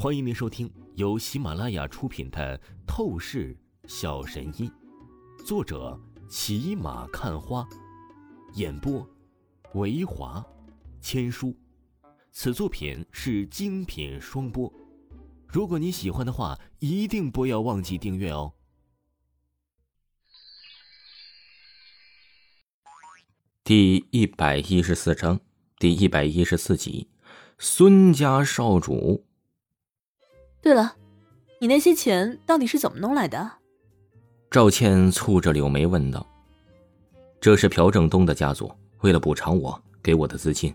[0.00, 2.56] 欢迎您收听由喜马拉雅出品的
[2.86, 4.70] 《透视小神医》，
[5.44, 7.68] 作者骑马看花，
[8.54, 9.04] 演播
[9.74, 10.46] 维华
[11.00, 11.52] 千书。
[12.30, 14.72] 此作品是精品双播。
[15.48, 18.52] 如果你喜欢的话，一定不要忘记订阅哦。
[23.64, 25.40] 第一百一十四章，
[25.76, 27.08] 第一百一十四集，
[27.58, 29.24] 孙家少主。
[30.60, 30.96] 对了，
[31.60, 33.50] 你那些钱到底是怎么弄来的？
[34.50, 36.26] 赵倩蹙着柳眉问道。
[37.40, 38.70] 这是朴正东的家族
[39.02, 40.74] 为了补偿我给我的资金。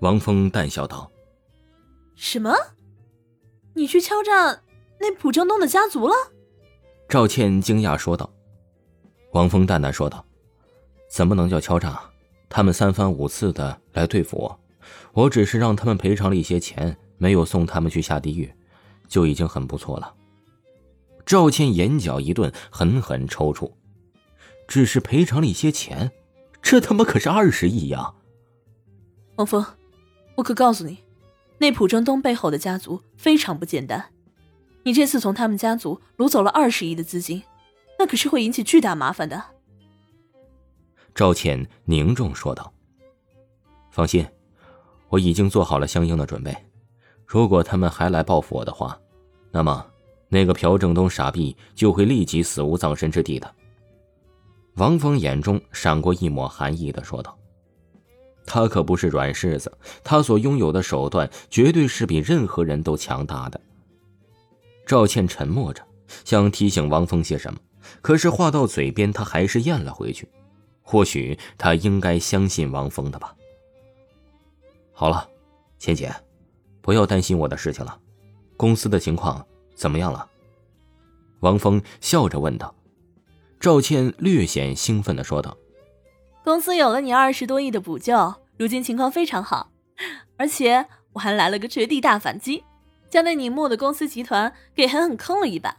[0.00, 1.10] 王峰淡笑道。
[2.14, 2.54] 什么？
[3.74, 4.60] 你去敲诈
[5.00, 6.14] 那朴正东的家族了？
[7.08, 8.30] 赵倩惊讶说道。
[9.32, 10.24] 王峰淡淡说道
[11.10, 12.00] ：“怎么能叫敲诈？
[12.48, 14.60] 他们三番五次的来对付我，
[15.12, 18.52] 我只是让他们赔偿了一些钱，没有送他们去下地狱。”
[19.08, 20.14] 就已经很不错了。
[21.26, 23.72] 赵倩眼角一顿，狠狠抽搐。
[24.66, 26.12] 只是赔偿了一些钱，
[26.60, 28.12] 这他妈可是二十亿呀！
[29.36, 29.64] 王峰，
[30.36, 30.98] 我可告诉你，
[31.56, 34.12] 那朴正东背后的家族非常不简单。
[34.84, 37.42] 你这次从他们家族掳走了二十亿的资金，
[37.98, 39.42] 那可是会引起巨大麻烦的。
[41.14, 42.72] 赵倩凝重说道
[43.90, 44.26] ：“放心，
[45.08, 46.54] 我已经做好了相应的准备。”
[47.26, 48.98] 如果他们还来报复我的话，
[49.50, 49.86] 那么
[50.28, 53.54] 那个朴正东傻逼就会立即死无葬身之地的。
[54.74, 57.36] 王峰眼中闪过一抹寒意的说道
[58.46, 59.72] ：“他可不是软柿子，
[60.04, 63.60] 他所拥有的手段绝对是比任何人都强大的。”
[64.86, 65.82] 赵倩沉默着，
[66.24, 67.58] 想提醒王峰些什么，
[68.00, 70.28] 可是话到嘴边，他还是咽了回去。
[70.82, 73.34] 或许他应该相信王峰的吧。
[74.92, 75.28] 好了，
[75.78, 76.14] 倩姐。
[76.80, 77.98] 不要担心我的事情了，
[78.58, 80.28] 公司的情况怎么样了？
[81.40, 82.74] 王峰笑着问道。
[83.60, 85.56] 赵倩略显兴奋的说道
[86.44, 89.70] ：“公司有了你二十多亿的补救，如今情况非常好，
[90.36, 92.64] 而且我还来了个绝地大反击，
[93.08, 95.78] 将那宁墨的公司集团给狠狠坑了一把。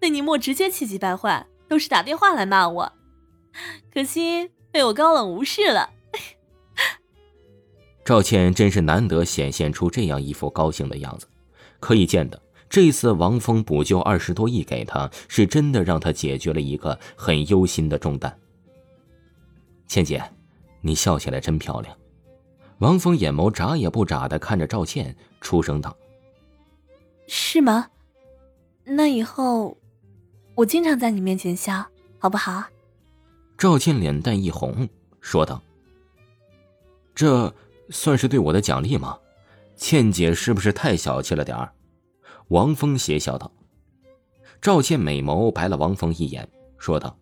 [0.00, 2.92] 那宁墨直接气急败坏，都是打电话来骂我，
[3.92, 5.90] 可惜被我高冷无视了。”
[8.04, 11.26] 赵倩真是难得显现出这样一副高兴的样子，
[11.80, 18.36] 可以见得这次王峰补救二十多亿给他，是真的让他解决了一个很忧心的重担。
[19.86, 20.22] 倩姐，
[20.80, 21.96] 你笑起来真漂亮。
[22.78, 25.96] 王峰眼眸眨也不眨的看着赵倩，出声道
[27.26, 27.88] ：“是吗？
[28.84, 29.76] 那以后
[30.54, 31.86] 我经常在你面前笑，
[32.18, 32.64] 好不好？”
[33.56, 34.88] 赵倩脸蛋一红，
[35.20, 35.62] 说道
[37.14, 37.52] ：“这。”
[37.90, 39.18] 算是对我的奖励吗？
[39.78, 41.72] 倩姐是不是太小气了点儿？
[42.48, 43.50] 王峰邪笑道。
[44.60, 46.46] 赵倩美眸白了王峰一眼，
[46.78, 47.16] 说道：“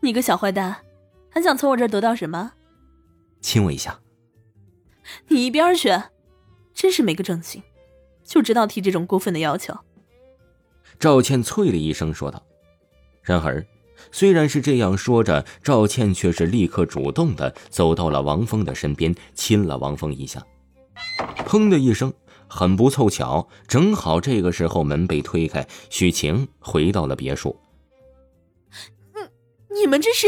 [0.00, 0.76] 你个小坏蛋，
[1.30, 2.52] 还想从我这儿得到什么？
[3.40, 3.98] 亲我一下。”
[5.28, 5.90] 你一边去！
[6.74, 7.62] 真是没个正形，
[8.22, 9.74] 就知道提这种过分的要求。
[10.98, 12.42] 赵倩啐了一声，说道。
[13.22, 13.66] 然而。
[14.12, 20.46] 虽然是这样说着，赵倩却是立刻主动的走到了王峰的身边，亲了王峰一下。
[21.46, 22.12] 砰的一声，
[22.48, 27.56] 很不凑巧，正好这个时候门被推开，许晴回到了别墅。
[29.70, 30.26] 你你们这是？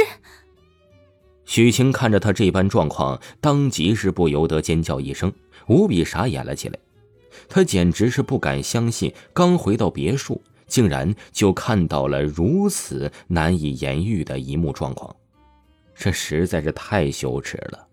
[1.45, 5.33] 许晴看着他这般状况，当即是不由得尖叫一声，
[5.67, 6.79] 无比傻眼了起来。
[7.49, 10.41] 他简直是不敢相信，刚回到别墅。
[10.69, 15.17] 竟然就看到了如此难以言喻的一幕状况，
[15.97, 17.89] 这实在是太羞耻了。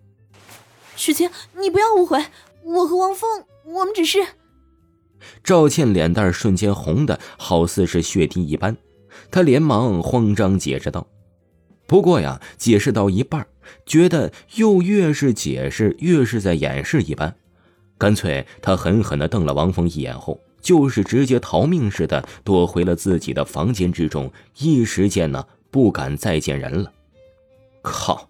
[0.97, 2.21] 许晴，你不要误会，
[2.65, 4.19] 我和王峰，我们只是……
[5.43, 8.75] 赵倩脸蛋瞬间红的好似是血滴一般，
[9.31, 11.07] 她连忙慌张解释道
[11.87, 13.47] ：“不过呀，解释到一半，
[13.85, 17.35] 觉得又越是解释越是在掩饰一般，
[17.97, 26.91] 干脆她狠狠的瞪了王峰一眼后。”就是直接逃命似的躲回了自己的房间之中，一时间呢不敢再见人了。
[27.83, 28.27] 靠！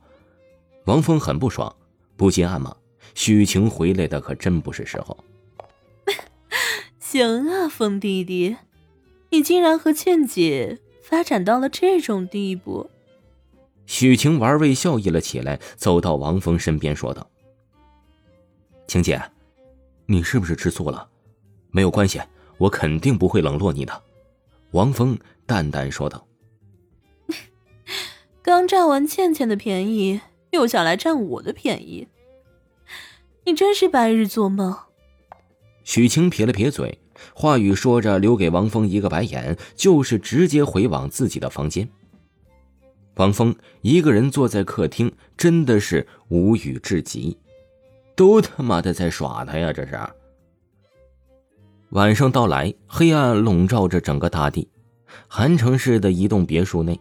[0.84, 1.74] 王峰很不爽，
[2.18, 2.76] 不禁暗骂：
[3.13, 5.18] 许晴回来的可真不是时候。
[7.00, 8.57] 行啊，风弟弟，
[9.30, 12.90] 你竟然和倩姐发展到了这种地步。
[13.86, 17.30] 许晴玩味笑意了起来，走到王峰身边说道
[18.88, 19.22] ：“晴姐，
[20.08, 21.08] 你是不是吃醋了？”
[21.69, 22.19] 没有关系，
[22.58, 24.04] 我肯定不会冷落你的。”
[24.72, 26.28] 王峰淡淡说道。
[28.42, 30.19] “刚占完倩倩的便宜，
[30.50, 32.08] 又想来占我的便宜，
[33.46, 34.76] 你真是白日做梦。”
[35.84, 37.00] 许晴撇了撇嘴，
[37.34, 41.88] 话语说着，留给王峰一个白眼，就是直接回往自己的房间。
[43.16, 47.38] 王峰一个人坐在客厅，真的是无语至极，
[48.16, 49.72] 都他妈的在耍他呀！
[49.72, 49.98] 这是。
[51.92, 54.68] 晚上到来，黑暗笼罩着整个大地。
[55.28, 57.00] 韩城市的一栋别墅内，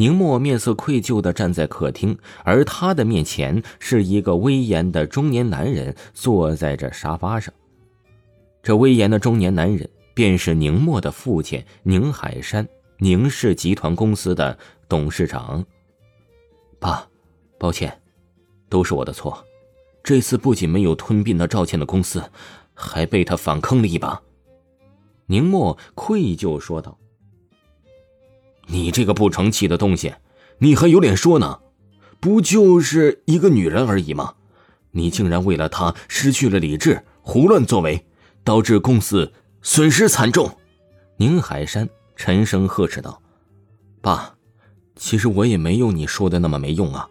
[0.00, 7.52] 宁墨面色愧疚的站在客厅，而他的面前是一个威严的中年男人坐在这沙发上。
[8.62, 12.66] 这威严的中年男人便是宁墨的父亲宁海山，
[12.96, 14.58] 宁氏集团公司的
[14.88, 15.62] 董事长。
[16.78, 17.06] 爸，
[17.58, 18.00] 抱歉，
[18.70, 19.44] 都是我的错，
[20.02, 22.22] 这次不仅没有吞并了赵倩的公司。
[22.72, 24.22] 还被他反坑了一把，
[25.26, 26.96] 宁墨愧疚说道
[28.70, 30.14] ：“你这个不成器的东西，
[30.58, 31.58] 你还有脸说呢？
[32.20, 34.34] 不就是一个女人而已吗？
[34.92, 38.06] 你竟然为了她失去了理智，胡乱作为，
[38.44, 39.32] 导致公司
[39.62, 40.56] 损失惨重。”
[41.18, 43.20] 宁海山沉声呵斥道
[44.00, 44.34] ：“爸，
[44.94, 47.08] 其实我也没有你说的那么没用啊。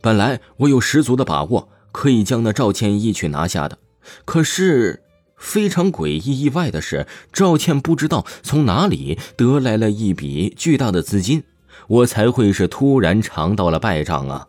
[0.00, 3.78] 本来我有十足的把握可以将那赵倩一举拿下的，
[4.24, 5.02] 可是……”
[5.36, 11.44] 非常诡异意外的是，赵倩不知道从哪里得来了一笔巨大的资金，
[11.88, 14.48] 我才会是突然尝到了败仗啊！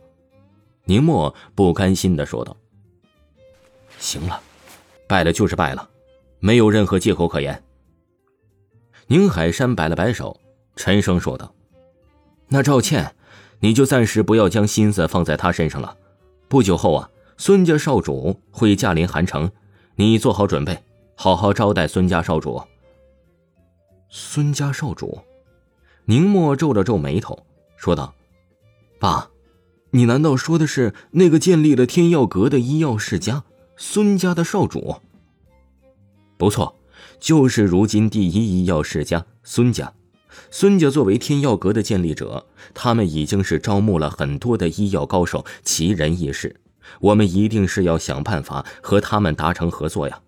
[0.85, 2.55] 宁墨不甘心的说道
[3.99, 4.41] ：“行了，
[5.07, 5.89] 败了就是败了，
[6.39, 7.61] 没有任何借口可言。”
[9.07, 10.39] 宁海山摆了摆手，
[10.77, 11.53] 沉声说道
[12.47, 13.13] ：“那赵倩，
[13.59, 15.95] 你就暂时不要将心思放在她身上了。
[16.47, 19.51] 不久后啊，孙家少主会驾临韩城。”
[19.99, 20.77] 你做好准备，
[21.15, 22.61] 好好招待孙家少主。
[24.09, 25.19] 孙家少主，
[26.05, 27.47] 宁墨皱了皱眉头，
[27.77, 28.13] 说道
[29.01, 29.31] ：“爸，
[29.89, 33.43] 你难道说的是那个建立了天药阁的医药世家
[33.75, 34.97] 孙家的少主？”
[36.37, 36.75] 不错，
[37.19, 39.91] 就是如今第一医药世家孙家。
[40.51, 42.45] 孙家作为天药阁的建立者，
[42.75, 46.55] 他们已经是招募了很多的医药高手，奇人异士。
[46.99, 50.19] 我们一定是要想办法和他们达成合作呀！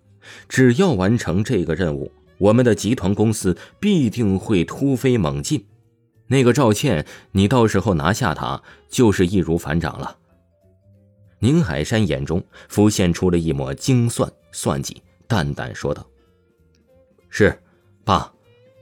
[0.48, 5.64] 只要完成这个任务，我们的集团公司必定会突飞猛进。
[6.28, 10.16] 那个赵倩，你到时候拿下她，就是易如反掌了。
[11.40, 16.06] 宁海山眼中浮现出了一抹精算算计，淡淡说道
[17.30, 17.58] ：“是，
[18.04, 18.32] 爸，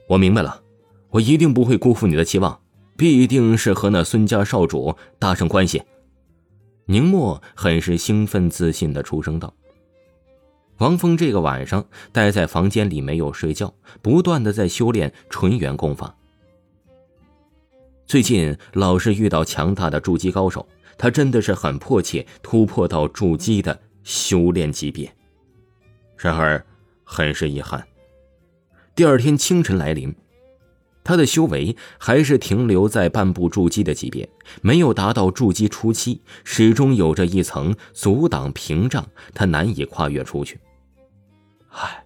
[0.07, 0.61] 我明白了，
[1.09, 2.59] 我一定不会辜负你的期望，
[2.97, 5.81] 必定是和那孙家少主搭上关系。”
[6.89, 9.53] 宁墨很是兴奋自信的出声道
[10.79, 13.71] ：“王峰这个晚上待在房间里没有睡觉，
[14.01, 16.17] 不断的在修炼纯元功法。
[18.07, 25.15] 最近老是遇到强大的筑基高手，他真的是很迫切突破到筑基的修炼级别。
[26.17, 26.65] 然而，
[27.03, 27.85] 很是遗憾，
[28.95, 30.11] 第二天清晨来临。”
[31.03, 34.29] 他的修为还是停留在半步筑基的级别，
[34.61, 40.59] 没有达到筑基初期，始终有着一层阻挡屏障，他难以跨越出去。
[41.69, 42.03] 唉，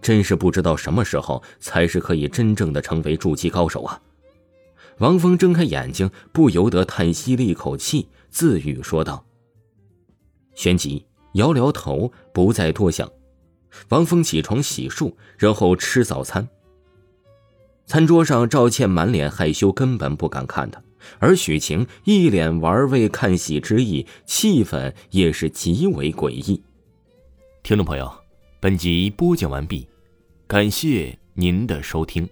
[0.00, 4.00] 真是不知道什么时候才是可以真正的成为筑基高手啊！
[4.98, 9.26] 王峰睁开眼睛，不由得叹息了一口气，自语说道
[10.54, 13.10] ：“旋即摇摇头，不再多想。”
[13.90, 16.48] 王峰起床洗漱，然后吃早餐。
[17.86, 20.80] 餐桌上，赵倩满脸害羞，根本不敢看他；
[21.20, 26.60] 而许晴一脸玩味看戏之意，气氛也是极为诡异。
[27.62, 28.12] 听众朋友，
[28.58, 29.86] 本集播讲完毕，
[30.48, 32.28] 感谢您的收听。